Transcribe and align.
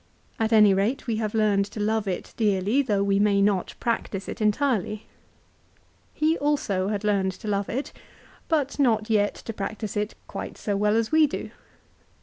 At 0.39 0.51
any 0.51 0.73
rate 0.73 1.05
we 1.05 1.17
have 1.17 1.35
learned 1.35 1.65
to 1.65 1.79
love 1.79 2.07
it 2.07 2.33
dearly, 2.35 2.81
though 2.81 3.03
we 3.03 3.19
may 3.19 3.39
not 3.39 3.75
practise 3.79 4.27
it 4.27 4.41
entirely. 4.41 5.05
He 6.11 6.39
also 6.39 6.87
had 6.87 7.03
learned 7.03 7.33
to 7.33 7.47
love 7.47 7.69
it, 7.69 7.93
but 8.47 8.79
not 8.79 9.11
yet 9.11 9.35
to 9.45 9.53
practise 9.53 9.95
it 9.95 10.15
quite 10.27 10.57
so 10.57 10.75
well 10.75 10.97
as 10.97 11.11
we 11.11 11.27
do. 11.27 11.51